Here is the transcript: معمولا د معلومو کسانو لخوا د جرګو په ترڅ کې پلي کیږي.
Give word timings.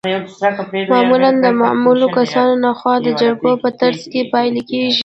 معمولا 0.93 1.29
د 1.43 1.45
معلومو 1.61 2.07
کسانو 2.17 2.53
لخوا 2.65 2.93
د 3.01 3.07
جرګو 3.21 3.51
په 3.63 3.69
ترڅ 3.81 4.01
کې 4.11 4.21
پلي 4.31 4.61
کیږي. 4.69 4.99